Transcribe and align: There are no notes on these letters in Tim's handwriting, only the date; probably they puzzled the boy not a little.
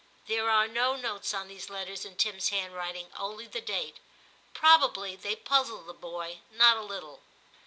There 0.25 0.49
are 0.49 0.67
no 0.67 0.95
notes 0.95 1.31
on 1.31 1.47
these 1.47 1.69
letters 1.69 2.05
in 2.05 2.15
Tim's 2.17 2.49
handwriting, 2.49 3.11
only 3.19 3.45
the 3.45 3.61
date; 3.61 3.97
probably 4.51 5.15
they 5.15 5.35
puzzled 5.35 5.85
the 5.85 5.93
boy 5.93 6.39
not 6.49 6.75
a 6.75 6.81
little. 6.81 7.21